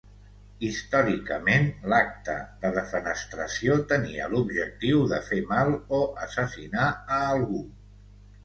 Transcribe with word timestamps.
Històricament, 0.67 1.67
l'acte 1.93 2.37
de 2.63 2.71
defenestració 2.77 3.75
tenia 3.93 4.31
l'objectiu 4.33 5.05
de 5.13 5.23
fer 5.29 5.43
mal 5.53 5.73
o 5.99 6.03
assassinar 6.27 6.89
a 6.91 7.25
algú. 7.37 7.63